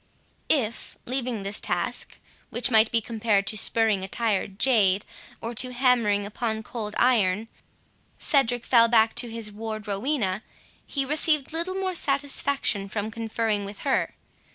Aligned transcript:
If, 0.49 0.97
leaving 1.05 1.43
this 1.43 1.59
task, 1.59 2.17
which 2.49 2.71
might 2.71 2.89
be 2.91 3.01
compared 3.01 3.45
to 3.45 3.55
spurring 3.55 4.03
a 4.03 4.07
tired 4.07 4.57
jade, 4.57 5.05
or 5.41 5.53
to 5.53 5.73
hammering 5.73 6.25
upon 6.25 6.63
cold 6.63 6.95
iron, 6.97 7.47
Cedric 8.17 8.65
fell 8.65 8.87
back 8.87 9.13
to 9.13 9.29
his 9.29 9.51
ward 9.51 9.87
Rowena, 9.87 10.41
he 10.87 11.05
received 11.05 11.53
little 11.53 11.75
more 11.75 11.93
satisfaction 11.93 12.89
from 12.89 13.11
conferring 13.11 13.63
with 13.63 13.81
her. 13.81 14.15